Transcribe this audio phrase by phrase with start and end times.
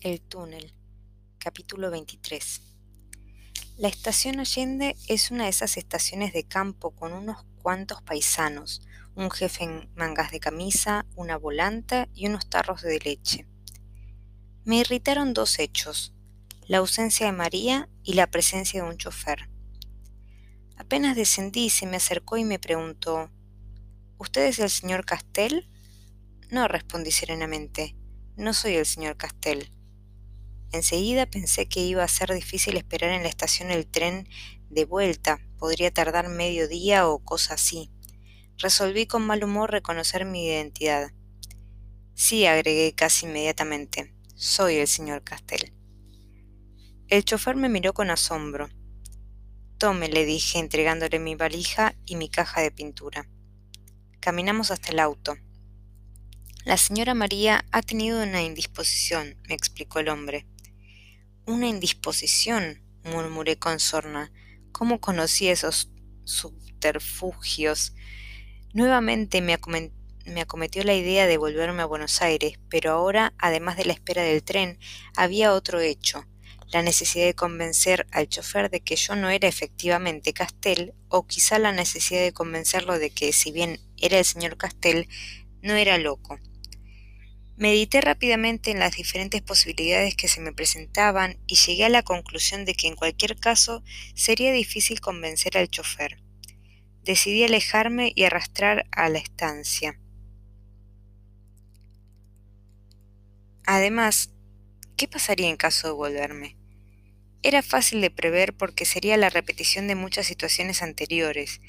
[0.00, 0.74] El túnel.
[1.38, 2.60] Capítulo 23.
[3.78, 8.80] La estación Allende es una de esas estaciones de campo con unos cuantos paisanos,
[9.16, 13.48] un jefe en mangas de camisa, una volanta y unos tarros de leche.
[14.64, 16.14] Me irritaron dos hechos,
[16.68, 19.50] la ausencia de María y la presencia de un chofer.
[20.76, 23.32] Apenas descendí, se me acercó y me preguntó
[24.16, 25.68] ¿Usted es el señor Castel?
[26.50, 27.96] No, respondí serenamente.
[28.36, 29.72] No soy el señor Castel.
[30.72, 34.28] Enseguida pensé que iba a ser difícil esperar en la estación el tren
[34.68, 37.90] de vuelta, podría tardar medio día o cosa así.
[38.58, 41.10] Resolví con mal humor reconocer mi identidad.
[42.14, 45.72] Sí, agregué casi inmediatamente, soy el señor Castel.
[47.08, 48.68] El chofer me miró con asombro.
[49.78, 53.28] Tome, le dije, entregándole mi valija y mi caja de pintura.
[54.20, 55.36] Caminamos hasta el auto.
[56.64, 60.46] La señora María ha tenido una indisposición, me explicó el hombre.
[61.48, 64.30] Una indisposición, murmuré con sorna.
[64.70, 65.90] ¿Cómo conocí esos
[66.24, 67.94] subterfugios?
[68.74, 69.58] Nuevamente me,
[70.26, 74.20] me acometió la idea de volverme a Buenos Aires, pero ahora, además de la espera
[74.20, 74.78] del tren,
[75.16, 76.26] había otro hecho
[76.70, 81.58] la necesidad de convencer al chofer de que yo no era efectivamente Castel, o quizá
[81.58, 85.08] la necesidad de convencerlo de que, si bien era el señor Castel,
[85.62, 86.38] no era loco.
[87.58, 92.64] Medité rápidamente en las diferentes posibilidades que se me presentaban y llegué a la conclusión
[92.64, 93.82] de que en cualquier caso
[94.14, 96.22] sería difícil convencer al chofer.
[97.02, 99.98] Decidí alejarme y arrastrar a la estancia.
[103.66, 104.30] Además,
[104.96, 106.56] ¿qué pasaría en caso de volverme?
[107.42, 111.60] Era fácil de prever porque sería la repetición de muchas situaciones anteriores,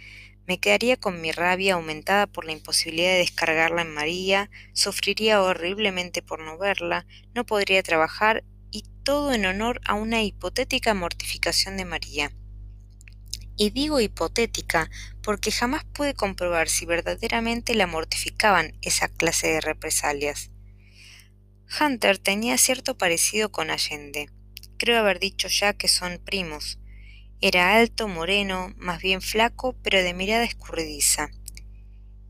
[0.49, 6.23] me quedaría con mi rabia aumentada por la imposibilidad de descargarla en María, sufriría horriblemente
[6.23, 7.05] por no verla,
[7.35, 12.31] no podría trabajar y todo en honor a una hipotética mortificación de María.
[13.57, 14.89] Y digo hipotética
[15.21, 20.49] porque jamás pude comprobar si verdaderamente la mortificaban esa clase de represalias.
[21.79, 24.31] Hunter tenía cierto parecido con Allende.
[24.79, 26.78] Creo haber dicho ya que son primos.
[27.41, 31.29] Era alto, moreno, más bien flaco, pero de mirada escurridiza.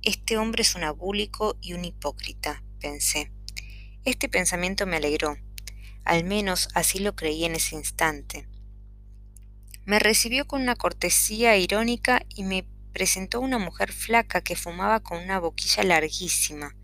[0.03, 3.31] Este hombre es un abúlico y un hipócrita, pensé.
[4.05, 5.35] Este pensamiento me alegró.
[6.05, 8.47] Al menos así lo creí en ese instante.
[9.83, 15.23] Me recibió con una cortesía irónica y me presentó una mujer flaca que fumaba con
[15.23, 16.75] una boquilla larguísima.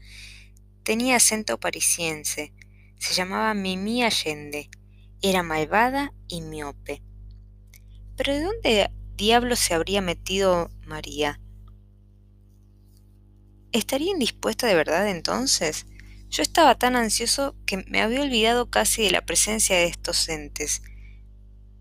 [0.81, 2.55] Tenía acento parisiense.
[2.97, 4.71] Se llamaba Mimi Allende.
[5.21, 7.04] Era malvada y miope.
[8.15, 11.39] Pero ¿de dónde diablo se habría metido María?
[13.71, 15.85] ¿Estaría indispuesta de verdad entonces?
[16.29, 20.81] Yo estaba tan ansioso que me había olvidado casi de la presencia de estos entes.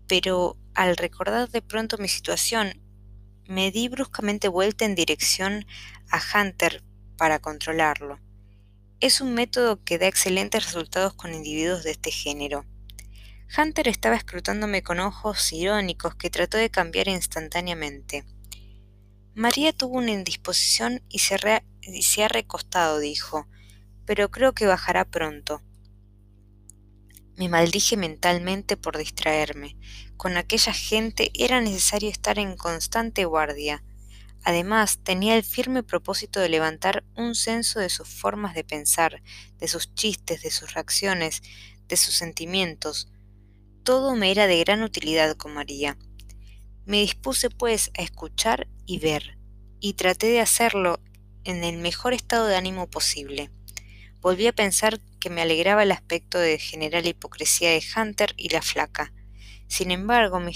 [0.07, 2.81] Pero al recordar de pronto mi situación,
[3.47, 5.65] me di bruscamente vuelta en dirección
[6.11, 6.83] a Hunter
[7.17, 8.19] para controlarlo.
[8.99, 12.65] Es un método que da excelentes resultados con individuos de este género.
[13.57, 18.25] Hunter estaba escrutándome con ojos irónicos que trató de cambiar instantáneamente.
[19.33, 23.47] María tuvo una indisposición y se, ha recostado, dijo,
[24.05, 25.61] pero creo que bajará pronto.
[27.35, 29.77] Me maldije mentalmente por distraerme.
[30.15, 33.83] Con aquella gente era necesario estar en constante guardia.
[34.43, 39.21] Además, tenía el firme propósito de levantar un censo de sus formas de pensar,
[39.57, 41.41] de sus chistes, de sus reacciones,
[41.87, 43.09] de sus sentimientos,
[43.85, 45.95] todo me era de gran utilidad con María.
[46.85, 49.37] Me dispuse, pues, a escuchar y ver,
[49.79, 50.99] y traté de hacerlo
[51.43, 53.51] en el mejor estado de ánimo posible.
[54.21, 58.63] Volví a pensar que me alegraba el aspecto de general hipocresía de Hunter y la
[58.63, 59.13] flaca.
[59.67, 60.53] Sin embargo, mi,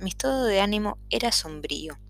[0.00, 2.00] mi estado de ánimo era sombrío.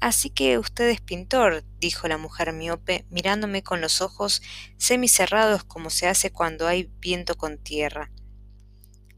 [0.00, 4.40] Así que usted es pintor, dijo la mujer miope, mirándome con los ojos
[4.78, 8.10] semicerrados como se hace cuando hay viento con tierra.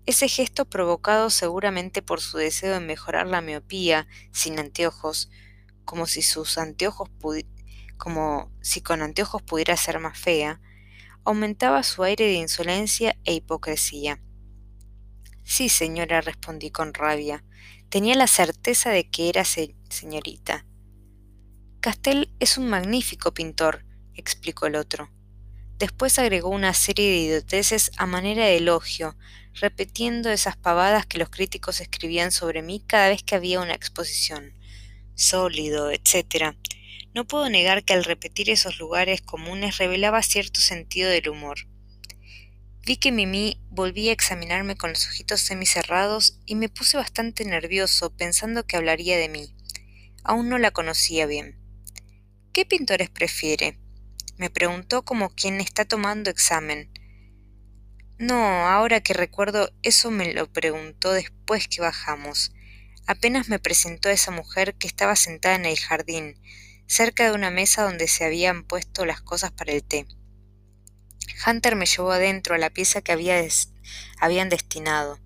[0.07, 5.31] Ese gesto provocado seguramente por su deseo de mejorar la miopía sin anteojos,
[5.85, 7.11] como si sus anteojos
[7.97, 10.61] como si con anteojos pudiera ser más fea,
[11.25, 14.23] aumentaba su aire de insolencia e hipocresía.
[15.43, 17.45] Sí, señora, respondí con rabia.
[17.89, 20.67] Tenía la certeza de que era señorita.
[21.81, 25.11] Castel es un magnífico pintor, explicó el otro.
[25.79, 29.15] Después agregó una serie de idioteces a manera de elogio,
[29.53, 34.55] repitiendo esas pavadas que los críticos escribían sobre mí cada vez que había una exposición.
[35.15, 36.57] Sólido, etc.
[37.15, 41.59] No puedo negar que al repetir esos lugares comunes revelaba cierto sentido del humor.
[42.87, 48.17] Vi que Mimi volvía a examinarme con los ojitos semicerrados y me puse bastante nervioso
[48.17, 49.55] pensando que hablaría de mí.
[50.25, 51.59] Aún no la conocía bien.
[52.53, 53.79] ¿Qué pintores prefiere?
[54.39, 56.91] Me preguntó como quien está tomando examen.
[58.19, 62.53] No, ahora que recuerdo, eso me lo preguntó después que bajamos.
[63.07, 66.41] Apenas me presentó a esa mujer que estaba sentada en el jardín,
[66.87, 70.07] cerca de una mesa donde se habían puesto las cosas para el té.
[71.47, 75.21] Hunter me llevó adentro a la pieza que habían destinado.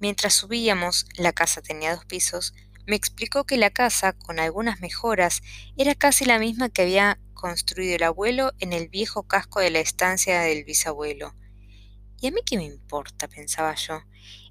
[0.00, 2.54] Mientras subíamos, la casa tenía dos pisos,
[2.86, 5.42] me explicó que la casa, con algunas mejoras,
[5.76, 9.80] era casi la misma que había construido el abuelo en el viejo casco de la
[9.80, 11.34] estancia del bisabuelo.
[12.20, 13.26] ¿Y a mí qué me importa?
[13.26, 14.00] pensaba yo.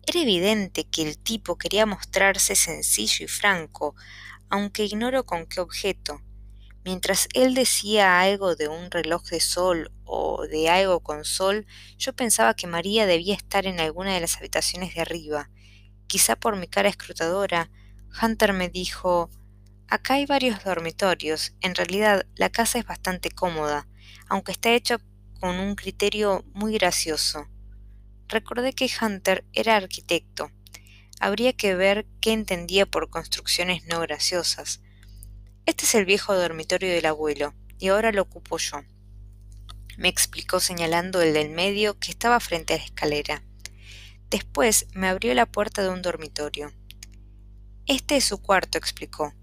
[0.05, 3.95] Era evidente que el tipo quería mostrarse sencillo y franco,
[4.49, 6.21] aunque ignoro con qué objeto.
[6.83, 11.65] Mientras él decía algo de un reloj de sol o de algo con sol,
[11.97, 15.49] yo pensaba que María debía estar en alguna de las habitaciones de arriba.
[16.07, 17.71] Quizá por mi cara escrutadora,
[18.21, 19.29] Hunter me dijo
[19.91, 21.53] Acá hay varios dormitorios.
[21.59, 23.89] En realidad, la casa es bastante cómoda,
[24.29, 25.01] aunque está hecha
[25.41, 27.49] con un criterio muy gracioso.
[28.29, 30.49] Recordé que Hunter era arquitecto.
[31.19, 34.81] Habría que ver qué entendía por construcciones no graciosas.
[35.65, 38.77] Este es el viejo dormitorio del abuelo, y ahora lo ocupo yo.
[39.97, 43.43] Me explicó señalando el del medio que estaba frente a la escalera.
[44.29, 46.71] Después me abrió la puerta de un dormitorio.
[47.87, 49.33] Este es su cuarto, explicó.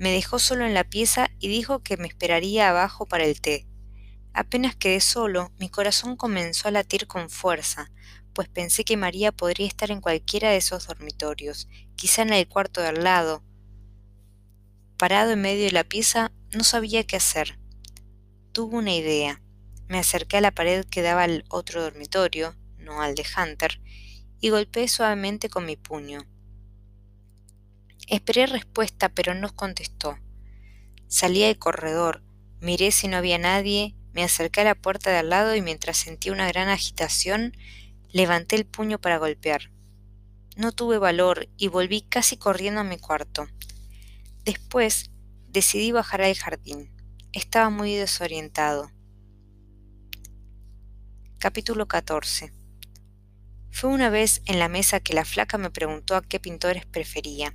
[0.00, 3.68] Me dejó solo en la pieza y dijo que me esperaría abajo para el té.
[4.32, 7.92] Apenas quedé solo, mi corazón comenzó a latir con fuerza,
[8.32, 12.80] pues pensé que María podría estar en cualquiera de esos dormitorios, quizá en el cuarto
[12.80, 13.44] de al lado,
[15.00, 17.58] Parado en medio de la pieza, no sabía qué hacer.
[18.52, 19.40] Tuve una idea.
[19.88, 23.80] Me acerqué a la pared que daba al otro dormitorio, no al de Hunter,
[24.40, 26.26] y golpeé suavemente con mi puño.
[28.10, 30.18] Esperé respuesta, pero no contestó.
[31.06, 32.24] Salí al corredor,
[32.60, 35.98] miré si no había nadie, me acerqué a la puerta de al lado y mientras
[35.98, 37.56] sentí una gran agitación,
[38.10, 39.70] levanté el puño para golpear.
[40.56, 43.46] No tuve valor y volví casi corriendo a mi cuarto.
[44.44, 45.12] Después
[45.46, 46.90] decidí bajar al jardín.
[47.32, 48.90] Estaba muy desorientado.
[51.38, 52.52] Capítulo 14
[53.70, 57.54] Fue una vez en la mesa que la flaca me preguntó a qué pintores prefería.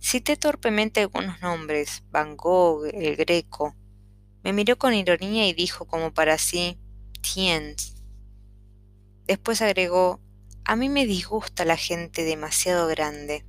[0.00, 3.74] Cité torpemente algunos nombres, Van Gogh, el Greco.
[4.44, 6.78] Me miró con ironía y dijo como para sí,
[7.20, 7.94] Tiens.
[9.26, 10.20] Después agregó,
[10.64, 13.44] a mí me disgusta la gente demasiado grande.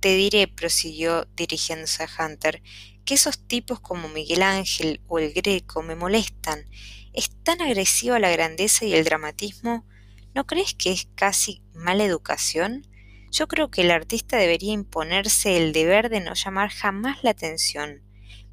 [0.00, 2.62] Te diré, prosiguió dirigiéndose a Hunter,
[3.04, 6.66] que esos tipos como Miguel Ángel o el Greco me molestan.
[7.12, 9.86] Es tan agresiva la grandeza y el dramatismo.
[10.34, 12.86] ¿No crees que es casi mala educación?
[13.30, 18.02] Yo creo que el artista debería imponerse el deber de no llamar jamás la atención.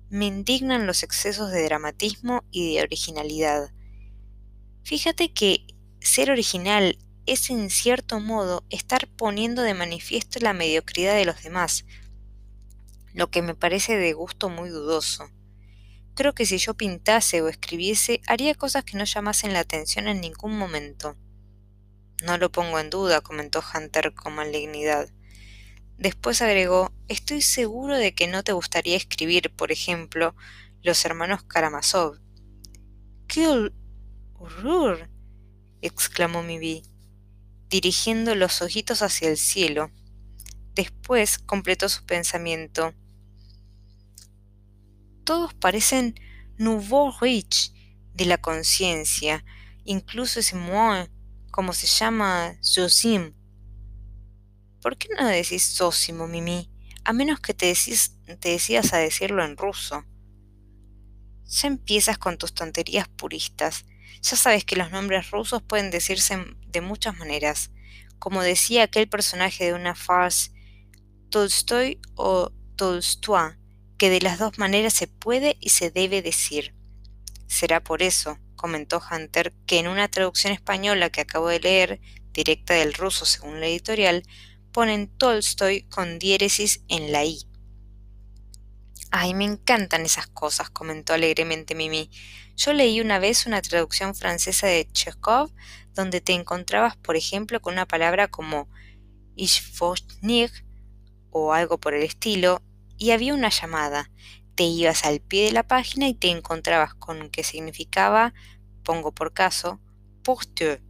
[0.10, 3.72] Me indignan los excesos de dramatismo y de originalidad.
[4.83, 5.66] Fíjate que
[6.00, 11.86] ser original es en cierto modo estar poniendo de manifiesto la mediocridad de los demás,
[13.13, 15.30] lo que me parece de gusto muy dudoso.
[16.13, 20.21] Creo que si yo pintase o escribiese haría cosas que no llamasen la atención en
[20.21, 21.16] ningún momento.
[22.23, 25.09] No lo pongo en duda, comentó Hunter con malignidad.
[25.97, 30.35] Después agregó, estoy seguro de que no te gustaría escribir, por ejemplo,
[30.81, 32.19] los hermanos Karamazov.
[33.28, 33.71] ¡Qué
[34.37, 35.09] horror!
[35.81, 36.83] exclamó Mibi
[37.69, 39.92] dirigiendo los ojitos hacia el cielo.
[40.75, 42.94] Después completó su pensamiento.
[45.23, 46.16] Todos parecen
[46.57, 47.71] nouveau riche
[48.13, 49.44] de la conciencia,
[49.83, 50.40] incluso
[51.56, 53.33] como se llama Josim.
[54.81, 56.69] ¿Por qué no decís Sosimo, Mimi?
[57.06, 57.74] A menos que te,
[58.42, 60.04] te decidas a decirlo en ruso.
[61.45, 63.85] Ya empiezas con tus tonterías puristas.
[64.21, 67.71] Ya sabes que los nombres rusos pueden decirse de muchas maneras.
[68.19, 70.52] Como decía aquel personaje de una farce,
[71.30, 73.54] Tolstoy o Tolstoy,
[73.97, 76.76] que de las dos maneras se puede y se debe decir.
[77.47, 82.74] Será por eso, comentó Hunter, que en una traducción española que acabo de leer, directa
[82.74, 84.24] del ruso según la editorial,
[84.71, 87.40] ponen Tolstoy con diéresis en la I.
[89.12, 92.09] Ay, me encantan esas cosas, comentó alegremente Mimi.
[92.57, 95.52] Yo leí una vez una traducción francesa de Chekhov
[95.94, 98.68] donde te encontrabas, por ejemplo, con una palabra como
[99.35, 100.52] Ishvoshnir
[101.31, 102.62] o algo por el estilo,
[102.97, 104.12] y había una llamada.
[104.56, 108.33] Te ibas al pie de la página y te encontrabas con que significaba,
[108.83, 109.81] pongo por caso,
[110.24, 110.81] porteux.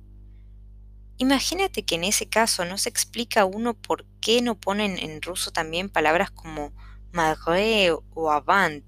[1.18, 5.52] Imagínate que en ese caso no se explica uno por qué no ponen en ruso
[5.52, 6.74] también palabras como
[7.12, 8.84] malgré o avant.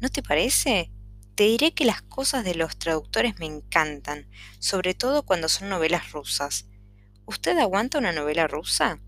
[0.00, 0.90] ¿No te parece?
[1.36, 4.26] Te diré que las cosas de los traductores me encantan,
[4.58, 6.66] sobre todo cuando son novelas rusas.
[7.26, 9.00] ¿Usted aguanta una novela rusa?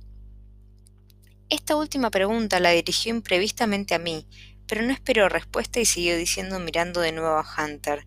[1.48, 4.28] Esta última pregunta la dirigió imprevistamente a mí,
[4.68, 8.06] pero no esperó respuesta y siguió diciendo mirando de nuevo a Hunter.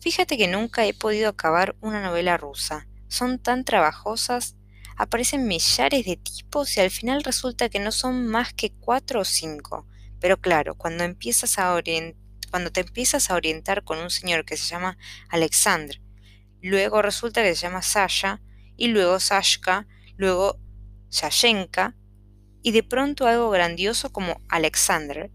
[0.00, 4.56] Fíjate que nunca he podido acabar una novela rusa son tan trabajosas,
[4.96, 9.24] aparecen millares de tipos y al final resulta que no son más que cuatro o
[9.26, 9.86] cinco.
[10.18, 14.96] Pero claro, cuando empiezas a te empiezas a orientar con un señor que se llama
[15.28, 16.00] Alexandr,
[16.62, 18.40] luego resulta que se llama Sasha,
[18.78, 19.86] y luego Sashka,
[20.16, 20.58] luego
[21.10, 21.94] Sashenka,
[22.62, 25.30] y de pronto algo grandioso como Alexander,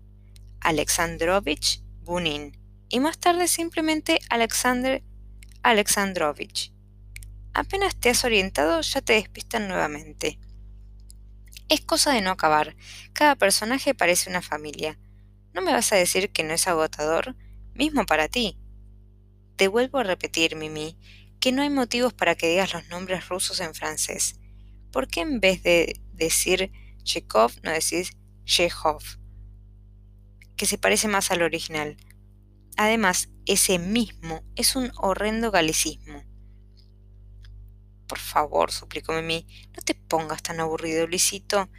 [0.62, 2.58] Alexandrovich Bunin,
[2.90, 5.04] y más tarde simplemente Alexander
[5.64, 6.72] Alexandrovich.
[7.54, 10.40] Apenas te has orientado, ya te despistan nuevamente.
[11.70, 12.76] Es cosa de no acabar.
[13.14, 14.98] Cada personaje parece una familia.
[15.54, 17.36] ¿No me vas a decir que no es agotador?
[17.74, 18.58] Mismo para ti.
[19.58, 20.98] Te vuelvo a repetir, Mimi,
[21.40, 24.40] que no hay motivos para que digas los nombres rusos en francés.
[24.92, 26.72] ¿Por qué en vez de decir
[27.04, 28.12] Chekhov no decís
[28.46, 29.02] Chekhov?
[30.58, 31.98] Que se parece más al original.
[32.76, 36.24] Además, ese mismo es un horrendo galicismo.
[38.08, 39.46] Por favor, suplicó Mimi,
[39.76, 41.70] no te pongas tan aburrido, Luisito.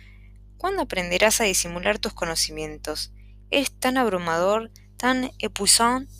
[0.57, 3.13] ¿Cuándo aprenderás a disimular tus conocimientos?
[3.51, 6.11] ¿Eres tan abrumador, tan épuisant?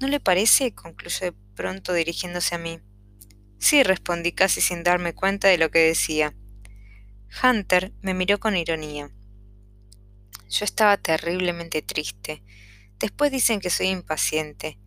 [0.00, 0.74] ¿No le parece?
[0.74, 2.80] concluyó de pronto dirigiéndose a mí.
[3.58, 6.34] Sí, respondí casi sin darme cuenta de lo que decía.
[7.42, 9.10] Hunter me miró con ironía.
[10.48, 12.42] Yo estaba terriblemente triste.
[12.98, 14.78] Después dicen que soy impaciente.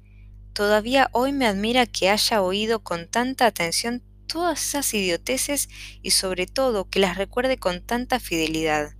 [0.54, 5.70] Todavía hoy me admira que haya oído con tanta atención todas esas idioteces
[6.02, 8.96] y sobre todo que las recuerde con tanta fidelidad.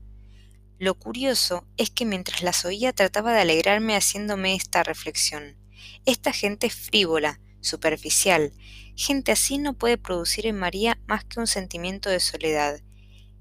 [0.78, 5.58] Lo curioso es que mientras las oía trataba de alegrarme haciéndome esta reflexión.
[6.06, 8.54] Esta gente es frívola, superficial.
[8.96, 12.82] Gente así no puede producir en María más que un sentimiento de soledad.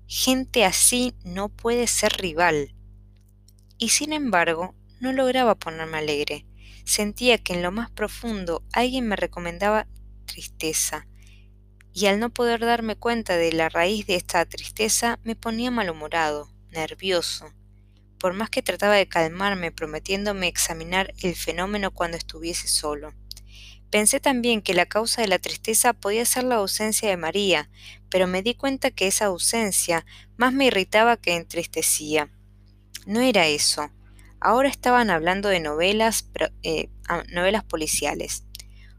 [0.06, 2.74] Gente así no puede ser rival.
[3.78, 6.44] Y sin embargo, no lograba ponerme alegre.
[6.84, 9.86] Sentía que en lo más profundo alguien me recomendaba
[10.26, 11.06] tristeza,
[11.92, 16.48] y al no poder darme cuenta de la raíz de esta tristeza me ponía malhumorado,
[16.70, 17.52] nervioso.
[18.18, 23.14] Por más que trataba de calmarme prometiéndome examinar el fenómeno cuando estuviese solo.
[23.90, 27.70] Pensé también que la causa de la tristeza podía ser la ausencia de María,
[28.10, 30.04] pero me di cuenta que esa ausencia
[30.36, 32.30] más me irritaba que entristecía.
[33.08, 33.90] No era eso.
[34.38, 36.28] Ahora estaban hablando de novelas,
[36.62, 38.44] eh, ah, novelas policiales.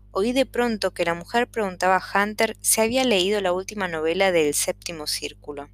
[0.09, 4.31] Oí de pronto que la mujer preguntaba a Hunter si había leído la última novela
[4.31, 5.69] del séptimo círculo.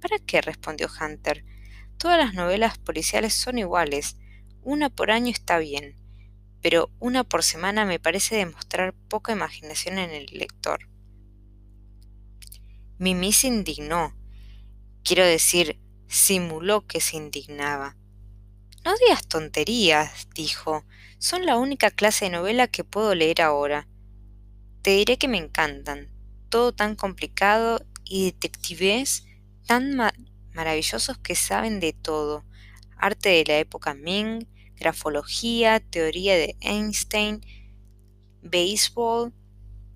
[0.00, 0.40] ¿Para qué?
[0.40, 1.44] respondió Hunter.
[1.96, 4.16] Todas las novelas policiales son iguales.
[4.62, 5.94] Una por año está bien,
[6.60, 10.88] pero una por semana me parece demostrar poca imaginación en el lector.
[12.98, 14.12] Mimi se indignó.
[15.04, 17.96] Quiero decir, simuló que se indignaba.
[18.84, 20.84] No digas tonterías, dijo.
[21.18, 23.88] Son la única clase de novela que puedo leer ahora.
[24.82, 26.10] Te diré que me encantan.
[26.50, 29.24] Todo tan complicado y detectives
[29.66, 29.96] tan
[30.52, 32.44] maravillosos que saben de todo.
[32.96, 34.46] Arte de la época Ming,
[34.76, 37.40] grafología, teoría de Einstein,
[38.42, 39.32] béisbol,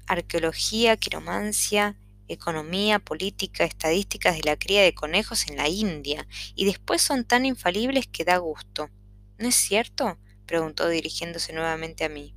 [0.06, 7.02] arqueología, quiromancia, economía, política, estadísticas de la cría de conejos en la India, y después
[7.02, 8.90] son tan infalibles que da gusto.
[9.38, 10.18] ¿No es cierto?
[10.46, 12.34] preguntó dirigiéndose nuevamente a mí.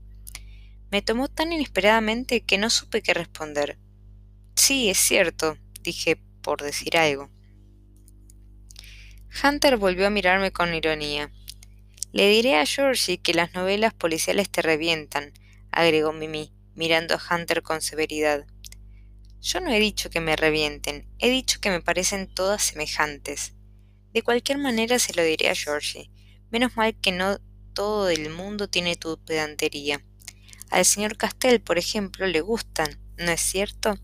[0.91, 3.79] Me tomó tan inesperadamente que no supe qué responder.
[4.55, 7.29] Sí, es cierto, dije por decir algo.
[9.43, 11.31] Hunter volvió a mirarme con ironía.
[12.11, 15.31] Le diré a Georgie que las novelas policiales te revientan,
[15.71, 18.45] agregó Mimi, mirando a Hunter con severidad.
[19.41, 23.55] Yo no he dicho que me revienten, he dicho que me parecen todas semejantes.
[24.13, 26.11] De cualquier manera se lo diré a Georgie.
[26.51, 27.39] Menos mal que no
[27.73, 30.05] todo el mundo tiene tu pedantería.
[30.69, 33.97] Al señor Castell, por ejemplo, le gustan, ¿no es cierto?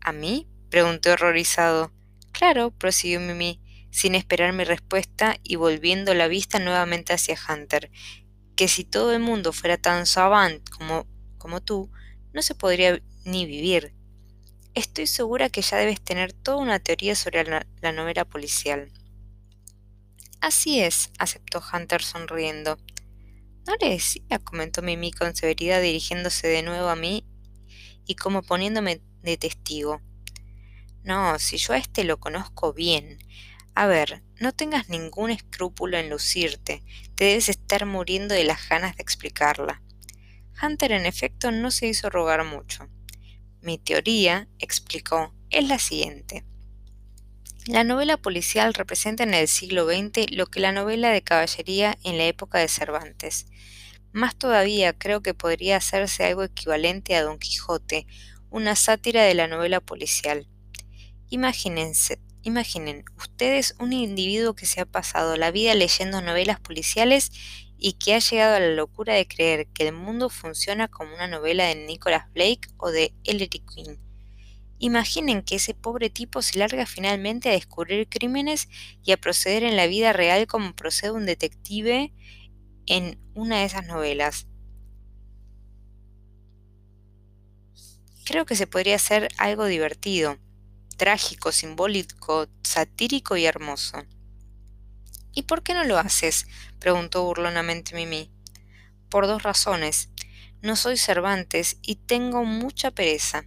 [0.00, 0.48] ¿A mí?
[0.68, 1.92] pregunté horrorizado.
[2.32, 3.60] Claro, prosiguió Mimi,
[3.92, 7.92] sin esperar mi respuesta y volviendo la vista nuevamente hacia Hunter,
[8.56, 11.06] que si todo el mundo fuera tan savant como,
[11.38, 11.88] como tú,
[12.32, 13.94] no se podría ni vivir.
[14.74, 18.92] Estoy segura que ya debes tener toda una teoría sobre la, novela policial.
[20.40, 22.78] Así es, aceptó Hunter sonriendo.
[23.66, 27.26] No le decía, comentó Mimi con severidad dirigiéndose de nuevo a mí
[28.06, 30.00] y como poniéndome de testigo.
[31.02, 33.18] No, si yo a este lo conozco bien.
[33.74, 36.84] A ver, no tengas ningún escrúpulo en lucirte,
[37.16, 39.82] te debes estar muriendo de las ganas de explicarla.
[40.62, 42.88] Hunter en efecto no se hizo rogar mucho.
[43.62, 46.44] Mi teoría, explicó, es la siguiente.
[47.66, 52.16] La novela policial representa en el siglo XX lo que la novela de caballería en
[52.16, 53.46] la época de Cervantes.
[54.12, 58.06] Más todavía creo que podría hacerse algo equivalente a Don Quijote,
[58.48, 60.48] una sátira de la novela policial.
[61.28, 67.30] Imagínense, imaginen ustedes un individuo que se ha pasado la vida leyendo novelas policiales
[67.82, 71.26] y que ha llegado a la locura de creer que el mundo funciona como una
[71.26, 73.98] novela de Nicholas Blake o de Ellery Queen.
[74.78, 78.68] Imaginen que ese pobre tipo se larga finalmente a descubrir crímenes
[79.02, 82.12] y a proceder en la vida real como procede un detective
[82.86, 84.46] en una de esas novelas.
[88.26, 90.38] Creo que se podría hacer algo divertido,
[90.98, 94.04] trágico, simbólico, satírico y hermoso.
[95.32, 96.46] ¿Y por qué no lo haces?
[96.80, 98.32] Preguntó burlonamente Mimi.
[99.08, 100.08] Por dos razones.
[100.62, 103.44] No soy Cervantes y tengo mucha pereza.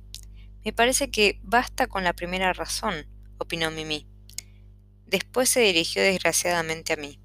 [0.64, 3.06] Me parece que basta con la primera razón,
[3.38, 4.08] opinó Mimi.
[5.06, 7.20] Después se dirigió desgraciadamente a mí.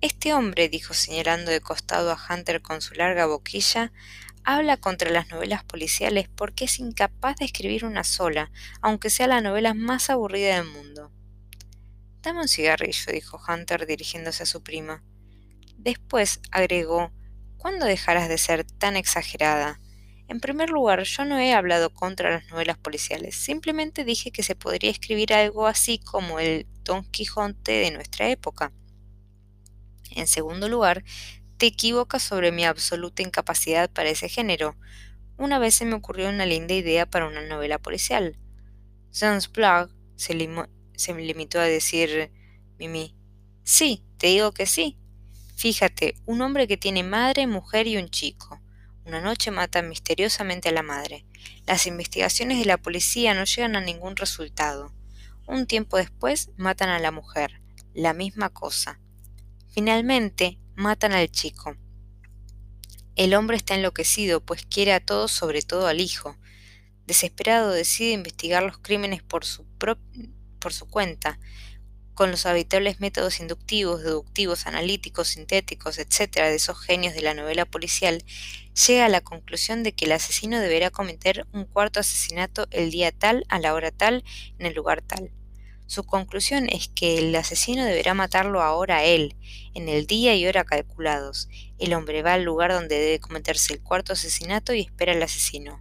[0.00, 3.92] Este hombre, dijo señalando de costado a Hunter con su larga boquilla,
[4.44, 8.50] habla contra las novelas policiales porque es incapaz de escribir una sola,
[8.80, 11.12] aunque sea la novela más aburrida del mundo.
[12.22, 15.02] Dame un cigarrillo, dijo Hunter dirigiéndose a su prima.
[15.78, 17.12] Después agregó
[17.58, 19.80] ¿Cuándo dejarás de ser tan exagerada?
[20.28, 24.54] En primer lugar, yo no he hablado contra las novelas policiales, simplemente dije que se
[24.54, 28.72] podría escribir algo así como el Don Quijote de nuestra época.
[30.12, 31.02] En segundo lugar,
[31.56, 34.76] te equivocas sobre mi absoluta incapacidad para ese género.
[35.36, 38.38] Una vez se me ocurrió una linda idea para una novela policial.
[39.10, 39.50] Sans
[40.14, 40.48] se,
[40.94, 42.30] se limitó a decir
[42.78, 43.16] Mimi.
[43.64, 44.96] Sí, te digo que sí.
[45.58, 48.60] Fíjate, un hombre que tiene madre, mujer y un chico.
[49.04, 51.26] Una noche mata misteriosamente a la madre.
[51.66, 54.94] Las investigaciones de la policía no llegan a ningún resultado.
[55.48, 57.60] Un tiempo después matan a la mujer.
[57.92, 59.00] La misma cosa.
[59.68, 61.76] Finalmente matan al chico.
[63.16, 66.36] El hombre está enloquecido, pues quiere a todos, sobre todo al hijo.
[67.04, 69.66] Desesperado decide investigar los crímenes por su,
[70.60, 71.40] por su cuenta,
[72.18, 77.64] con los habituales métodos inductivos, deductivos, analíticos, sintéticos, etc., de esos genios de la novela
[77.64, 78.24] policial,
[78.88, 83.12] llega a la conclusión de que el asesino deberá cometer un cuarto asesinato el día
[83.12, 84.24] tal, a la hora tal,
[84.58, 85.30] en el lugar tal.
[85.86, 89.36] Su conclusión es que el asesino deberá matarlo ahora él,
[89.74, 91.48] en el día y hora calculados.
[91.78, 95.80] El hombre va al lugar donde debe cometerse el cuarto asesinato y espera al asesino.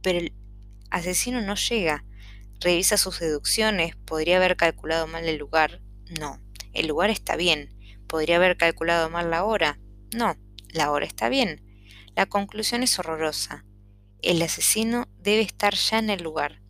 [0.00, 0.32] Pero el
[0.90, 2.04] asesino no llega,
[2.62, 3.96] Revisa sus deducciones.
[3.96, 5.80] ¿Podría haber calculado mal el lugar?
[6.20, 6.40] No.
[6.72, 7.76] El lugar está bien.
[8.06, 9.80] ¿Podría haber calculado mal la hora?
[10.14, 10.36] No.
[10.68, 11.60] La hora está bien.
[12.14, 13.64] La conclusión es horrorosa.
[14.20, 16.62] El asesino debe estar ya en el lugar.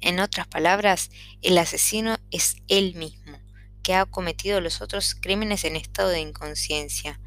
[0.00, 3.38] En otras palabras, el asesino es él mismo,
[3.82, 7.20] que ha cometido los otros crímenes en estado de inconsciencia.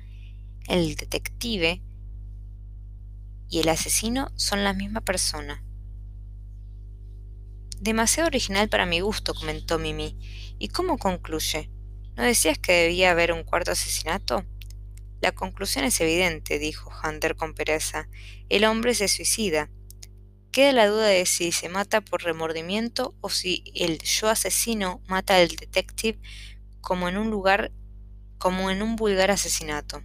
[0.67, 1.81] El detective
[3.49, 5.63] y el asesino son la misma persona.
[7.79, 10.17] Demasiado original para mi gusto, comentó Mimi.
[10.57, 11.69] ¿Y cómo concluye?
[12.15, 14.45] ¿No decías que debía haber un cuarto asesinato?
[15.21, 18.07] La conclusión es evidente, dijo Hunter con pereza.
[18.49, 19.69] El hombre se suicida.
[20.51, 25.35] Queda la duda de si se mata por remordimiento o si el yo asesino mata
[25.35, 26.19] al detective
[26.79, 27.73] como en un lugar
[28.37, 30.03] como en un vulgar asesinato.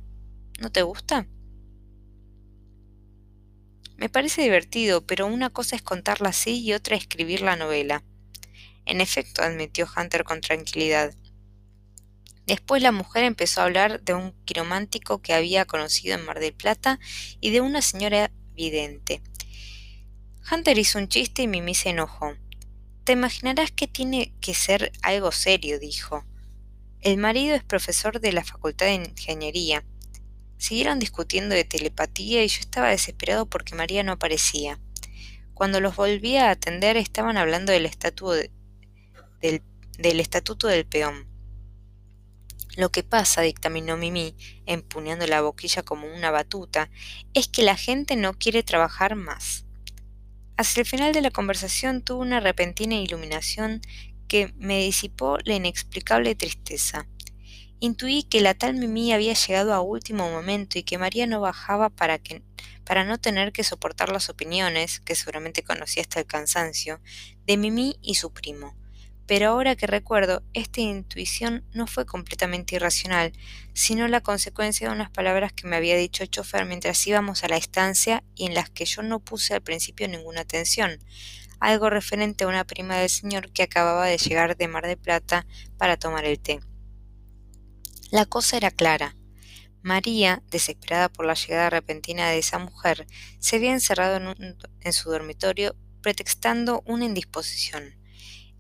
[0.58, 1.28] ¿No te gusta?
[4.00, 8.02] Me parece divertido, pero una cosa es contarla así y otra escribir la novela.
[8.86, 11.14] En efecto, admitió Hunter con tranquilidad.
[12.46, 16.54] Después la mujer empezó a hablar de un quiromántico que había conocido en Mar del
[16.54, 16.98] Plata
[17.42, 19.20] y de una señora vidente.
[20.50, 22.34] Hunter hizo un chiste y Mimi se enojó.
[23.04, 26.24] Te imaginarás que tiene que ser algo serio, dijo.
[27.02, 29.84] El marido es profesor de la Facultad de Ingeniería
[30.60, 34.78] Siguieron discutiendo de telepatía y yo estaba desesperado porque María no aparecía.
[35.54, 38.32] Cuando los volví a atender estaban hablando del, estatuto,
[39.40, 39.62] del,
[39.98, 41.26] del estatuto del peón.
[42.76, 46.90] Lo que pasa, dictaminó Mimi, empuñando la boquilla como una batuta,
[47.32, 49.64] es que la gente no quiere trabajar más.
[50.58, 53.80] Hacia el final de la conversación tuve una repentina iluminación
[54.28, 57.08] que me disipó la inexplicable tristeza
[57.82, 61.88] Intuí que la tal Mimi había llegado a último momento y que María no bajaba
[61.88, 62.42] para, que,
[62.84, 67.00] para no tener que soportar las opiniones, que seguramente conocía hasta el cansancio,
[67.46, 68.76] de Mimi y su primo.
[69.26, 73.32] Pero ahora que recuerdo, esta intuición no fue completamente irracional,
[73.72, 77.48] sino la consecuencia de unas palabras que me había dicho el chofer mientras íbamos a
[77.48, 80.98] la estancia y en las que yo no puse al principio ninguna atención,
[81.60, 85.46] algo referente a una prima del señor que acababa de llegar de Mar de Plata
[85.78, 86.60] para tomar el té.
[88.10, 89.14] La cosa era clara.
[89.82, 93.06] María, desesperada por la llegada repentina de esa mujer,
[93.38, 94.34] se había encerrado
[94.80, 97.94] en, su dormitorio pretextando una indisposición.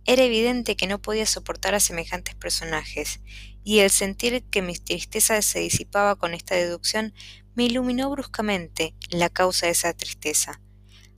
[0.04, 3.20] Era evidente que no podía soportar a semejantes personajes,
[3.64, 7.12] y el sentir que mi tristeza se disipaba con esta deducción
[7.56, 10.60] me iluminó bruscamente la causa de esa tristeza.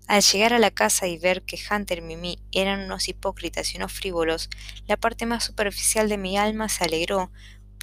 [0.08, 3.76] Al llegar a la casa y ver que Hunter y Mimi eran unos hipócritas y
[3.76, 4.48] unos frívolos,
[4.86, 7.30] la parte más superficial de mi alma se alegró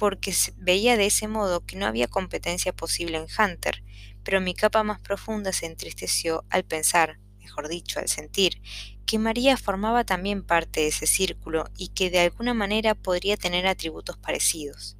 [0.00, 3.84] porque veía de ese modo que no había competencia posible en Hunter,
[4.24, 8.62] pero mi capa más profunda se entristeció al pensar, mejor dicho, al sentir,
[9.04, 13.66] que María formaba también parte de ese círculo y que de alguna manera podría tener
[13.66, 14.96] atributos parecidos.